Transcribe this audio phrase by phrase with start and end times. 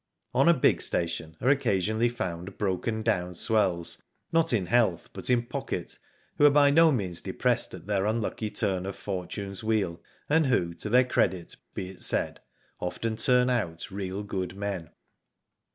[0.33, 5.43] On a big station are occasionally found broken down swells, not in health, but in
[5.45, 5.99] pocket,
[6.39, 10.73] who are by no means depressed at their unlucky turn of fortune's wheel, and who,
[10.73, 12.39] to their credit be it said
[12.79, 14.89] often turn out real good men.